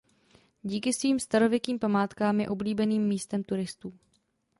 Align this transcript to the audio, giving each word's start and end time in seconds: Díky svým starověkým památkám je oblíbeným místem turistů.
Díky 0.63 0.93
svým 0.93 1.19
starověkým 1.19 1.79
památkám 1.79 2.39
je 2.39 2.49
oblíbeným 2.49 3.07
místem 3.07 3.43
turistů. 3.43 3.93